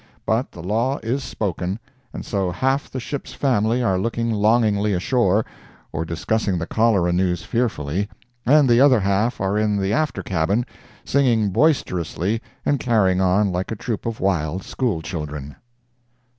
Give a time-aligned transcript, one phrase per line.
[0.25, 1.77] But the law is spoken,
[2.11, 5.45] and so half the ship's family are looking longingly ashore,
[5.91, 8.09] or discussing the cholera news fearfully,
[8.43, 10.65] and the other half are in the after cabin,
[11.05, 15.55] singing boisterously and carrying on like a troop of wild school children.